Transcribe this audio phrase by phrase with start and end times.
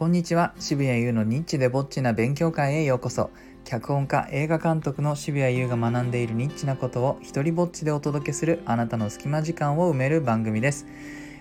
[0.00, 0.54] こんにちは。
[0.58, 3.28] 渋谷優のニッチでぼっちな勉強会へようこそ。
[3.64, 10.86] 脚本家映画監督の渋谷優が学んでいるニッチなことを一人ぼっちでお届けするあなたの隙間時間を埋める番組です。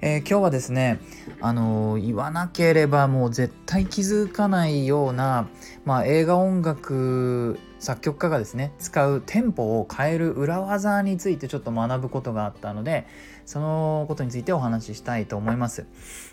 [0.00, 1.00] えー、今日はですね、
[1.40, 5.48] あのー、言わなければもう絶対気づかないような、
[5.84, 13.06] まあ、映画音楽作曲家がですね使うテンポを変える裏技についてちょっと学ぶことがあったので
[13.44, 15.86] そのことについてお話ししたいと思います。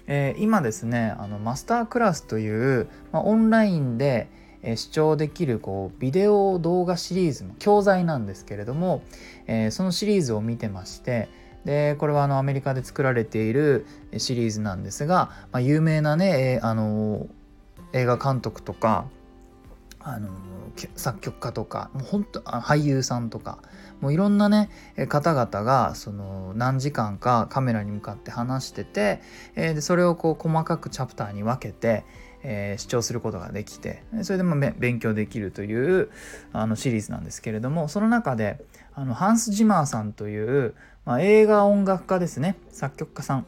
[0.08, 4.28] えー、今ですねあのマスタークラスという、まあ、オンラインで
[4.76, 9.04] 視聴できるこうビデオ動画シリーズの教材なんですけれども、
[9.46, 11.28] えー、そのシリーズを見てまして
[11.66, 13.86] でこれはあのアメリカで作られている
[14.18, 17.28] シリーズなんですが、まあ、有名なね、あの
[17.94, 19.06] 映画監督とか
[20.00, 20.30] あの
[20.96, 23.60] 作曲家とかもう本当俳優さんとか
[24.02, 24.70] もういろんなね
[25.08, 29.22] 方々がその何時間かカメラに向かって話してて、
[29.56, 32.04] えー、でそれをこう細かくチャプターに分けて、
[32.44, 36.10] えー、視聴することができてそれでも勉強できるという
[36.52, 38.64] あのシリーズなんですけれどもその中で
[38.96, 42.56] あのハンス・ジマーさんという、まあ、映画音楽家ですね。
[42.70, 43.46] 作曲家さん。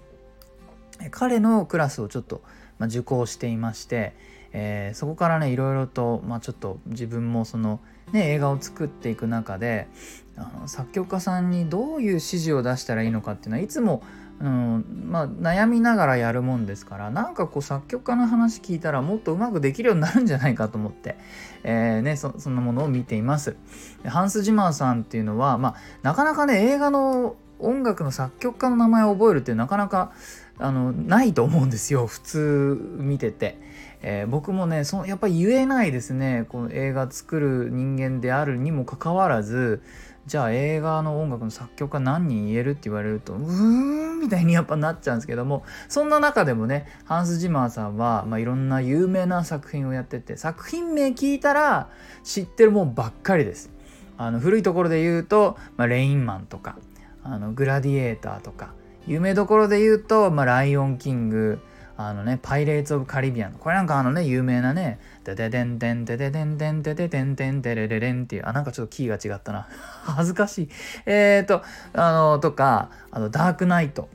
[1.12, 2.42] 彼のクラスをちょっと、
[2.80, 4.14] まあ、受講していまして
[4.58, 7.82] えー、そこからねいろいろと、まあ、ちょっと自分もその、
[8.14, 9.90] ね、映画を作っていく中で
[10.38, 14.02] あの作曲家さんにどういう指示を出したらいいのかっていうのはいつも、
[14.40, 21.18] うんまあ、悩みながらやるもんですからなんかこう作曲家の話聞いたらもっとうまくできるようになるんじゃないかと思って、
[21.64, 23.58] えーね、そそんなものを見ています。
[24.06, 30.14] ハンス・ジマーさんっていうのは、まあ、なかなかね映画の音楽の作曲家の名前を覚えるってなかなか
[30.60, 33.60] あのないと思うんですよ普通見てて。
[34.08, 39.82] えー、僕もねそのやっぱり言えないですねこの映画作る人間であるにもかかわらず
[40.28, 51.90] じゃあ映画の音楽の作曲家何人言えるって言われるとうーんみたいにやっぱなっちゃうんですけどもそんな中でもねハンス・ジマーさんは、まあ、いろんな有名な作品をやってて作品名聞いたら
[52.24, 53.72] 知ってるもんばっかりです。
[54.18, 56.78] あの古いところで言うと、まあ、レインマンとか
[57.24, 58.74] あのグラディエーターとか
[59.08, 61.60] 有名どころで言うと、まあ、ライオンキング
[61.98, 63.54] あのね、パイレーツ・オブ・カリビアン。
[63.54, 69.68] これなんかあのね、有名なね、デデデンデンデデデンデンデデデンデンデレレレンっていう、あ、なんかちょっとキーが違ったな。
[70.04, 70.70] 恥ずかしい。
[71.06, 71.64] えーと、
[71.94, 74.10] あの、とか、あの、ダークナイト。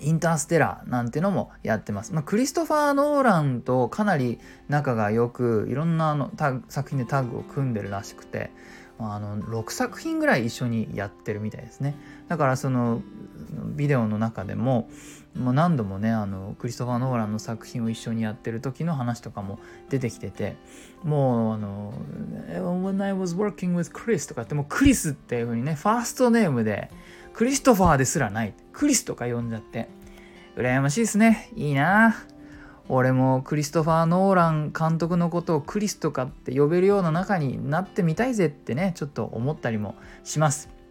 [0.00, 2.12] インターステラーなんてのもやってます。
[2.12, 8.50] まあ、クリストファー・ノーランとかなり仲が良く、いろんなあのタ作品でタッグを組んでるらしくて、
[8.98, 11.94] あの6作品ぐらい一緒にやってるみたいですね。
[12.32, 13.02] だからその
[13.76, 14.88] ビデオの中でも
[15.34, 19.58] まあ、何度もねあのクリストファー・ノーランの作品を一緒にやってる時の話とかも
[19.90, 20.56] 出てきてて
[21.02, 21.92] もうあの
[22.48, 26.90] 「When I was working with Chris」とかってもうクリスっていう風にねファーストネームで
[27.34, 29.88] クリストファーですらないクリスとか呼んじゃって
[30.56, 31.50] 羨ましいですね。
[31.56, 32.14] いいな。
[32.88, 39.94] 俺もクリストファー・ノーラン監督のことをクリスとかって呼べるような中になってみたいぜってねちょっと思ったりも
[40.24, 40.81] します。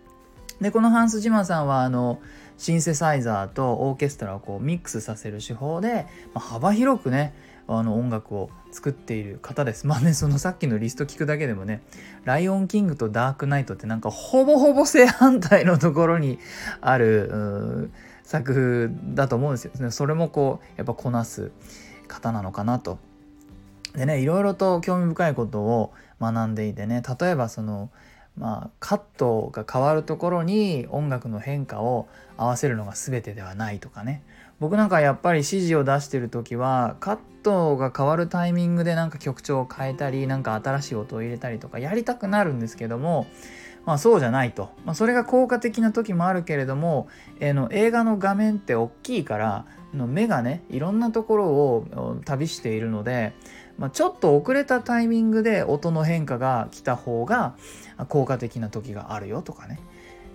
[0.61, 2.19] でこのハンス・ジマさんはあの
[2.57, 7.33] シンセサイザーとオーケストラをこうミックスさせる手法で、まあ、幅広くね
[7.67, 9.87] あの音楽を作っている方です。
[9.87, 11.81] まあね、そのさっきのリスト聞くだけでもね、
[12.25, 16.39] ライオンキングとダークナイトってなんかほぼほぼ正反対のところに
[16.81, 17.91] ある
[18.23, 19.91] 作風だと思うんですよ。
[19.91, 21.51] それもこう、やっぱこなす
[22.07, 22.99] 方なのかなと。
[23.95, 27.89] でね、いろいろと興味深いことを学んでいてね、例えばその、
[28.41, 32.07] まあ、カットが変わるところに音楽の変化を
[32.37, 34.23] 合わせるのが全てではないとかね。
[34.59, 43.25] 僕なんかやっぱり指示を出してる時はカットが変わるタイミングでなんか曲調を変えたりなんか新しい音を入れたりとかやりたくなるんですけども
[43.85, 47.07] まあそうじゃないと、まあ、それが効果的な時もあるけれども、
[47.39, 49.65] えー、の映画の画面って大きいから
[49.95, 53.33] の目がねいろんなところを旅しているので
[53.81, 57.55] まあ、ちょっと遅れたタイミングで音の変化が来た方が
[58.09, 59.79] 効果的な時があるよとかね、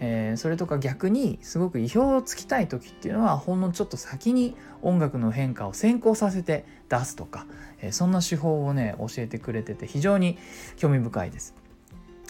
[0.00, 7.46] えー、それとか逆にすごく意表をつきたい時っていうのはほんのちょっと先に音楽の変化を先行させて出すとか、
[7.80, 10.38] えー、そんな手法をね教えてくれてて非常に
[10.74, 11.54] 興味深いです。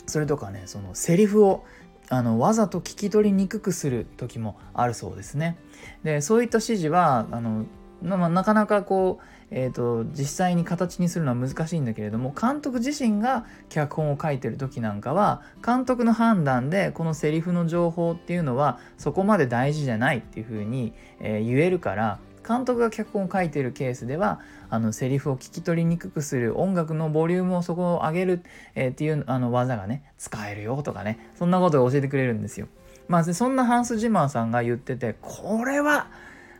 [0.04, 1.64] それとかねそのセリフを
[2.10, 5.56] あのわざと聞き取りにくくする時もあるそうですね。
[6.04, 7.64] でそういった指示はあの
[8.02, 28.42] まあ、なかなかこうえーと、実際に形にするのは難しいんだけれども監督自身が脚本を書いてる時なんかは監督の判断でこのセリフの情報っていうのはそこまで大事じゃないっていうふうに、えー、言えるから監督が脚本を書いてるケースではあのセリフを聞き取りにくくする音楽のボリュームをそこを上げる、
[28.74, 32.68] えー、っていうあの技がね使えるよとかねそんなことを教えてくれるんですよ。
[33.08, 36.08] まあ、そんなハンス・ジマーさんが言っててこれは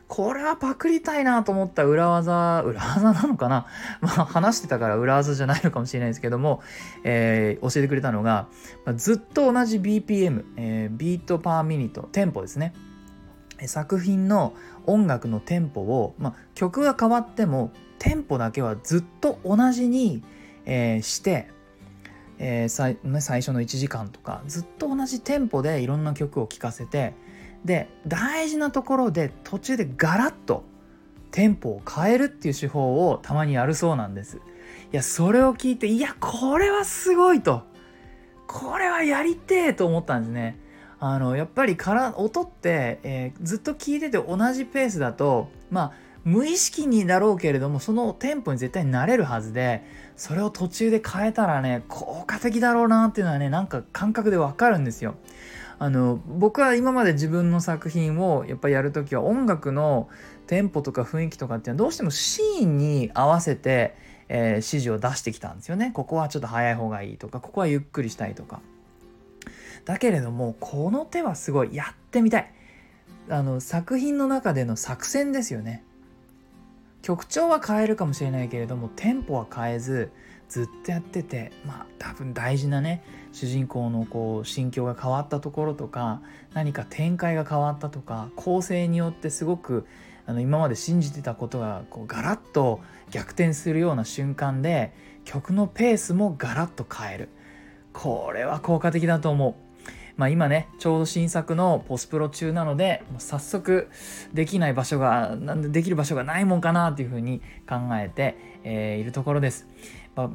[0.07, 3.67] これはパクりたいなと思った裏技裏技なのかな？
[3.99, 6.61] まあ話してたから裏技じゃないのかもしれないですけども、
[7.03, 8.47] えー、教えてくれたのが、
[8.85, 12.73] まあ、ずっと同じ BPM、えー、ビートパーミニットテンポですね。
[13.65, 14.53] 作品の
[14.85, 20.23] 音楽のテンポを、まあ、曲が変わってもテンポだけはずっと同じに、
[20.65, 21.49] えー、して、
[22.37, 27.15] えー最、最初の1時間とかずっと同じテンポでいろんな曲を聴かせて
[27.65, 30.63] で大事なところで途中でガラッと
[31.31, 34.37] テンポを変えるっていう手法をたまにやるそうなんです。
[34.37, 37.63] いやそれを聞いていやこれはすごいと
[38.47, 40.59] これはやりてえと思ったんですね。
[40.99, 45.91] あのやっぱりから音って、えー、ずっと聞いてて同じペースだとまあ
[46.23, 49.83] 無意識にだろうけれどもそのテンポに絶対になれるはずで
[50.15, 55.15] それを途中で変えたらね効果的だろうなっていうのはねなんか感覚でわかるんですよ。
[55.79, 60.09] あの僕は今まで自分の作品をやっぱりやる時は音楽の
[60.47, 63.95] テンポとか雰囲気とかっていうのはどうしてもシーンに合わせて、
[64.27, 65.91] えー、指示を出してきたんですよね。
[65.93, 68.61] ここはちょっと早い方がいいとかここはゆっくりしたいとか。
[69.87, 72.51] だけれどもこの手はすごいやってみたい
[73.29, 75.81] あの作品の中での作戦ですよね
[77.01, 80.11] 曲調は変えるかもしれないけれどもテンポは変えず
[80.49, 86.21] ずっとやっててまあ多分大事なね主人公のこう心境が変わったところとか
[86.53, 89.85] 何か展開が変わったとか構成によってすごく
[90.25, 94.93] あの今まで信じてたことがこうガラッと逆転するような瞬間で
[95.25, 97.29] 曲のペースもガラッと変える
[97.93, 99.67] これは効果的だと思う
[100.17, 103.87] まあ、今ねちょうど新作のポスプロ中なので早速
[104.33, 107.39] できない場所がなんでできる場所がないもんかなっていうふうに
[107.69, 109.67] 考えて、えー、いるところです。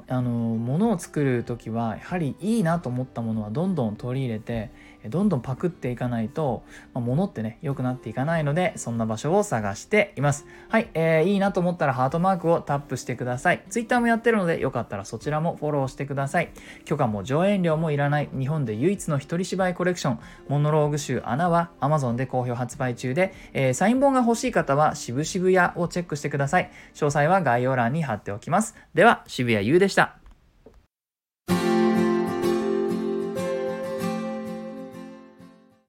[0.08, 4.70] あの物を作る時はやはりいいなと思ったものはどんどん取り入れて
[5.08, 6.62] どんどんパクっていかないと、
[6.94, 10.46] まあ、物ってね良くなっていかないのでそんな場所を探しています。
[10.68, 13.62] はい、えー、いいなと思ったらハートマークをタップしてください。
[13.70, 16.50] Twitter もやってるのでよかったらそちらもフォローしてください。
[16.84, 20.18] 許可も上演料もいらない日本で唯一の一人芝居コレクション。
[20.48, 26.70] モノローグ集穴は Amazon で好評発売中で、えー、サイン本が欲しい方は渋々屋をチェックしてください。
[26.94, 28.74] 詳細は概要欄に貼っておきます。
[28.94, 30.21] では渋谷優でした。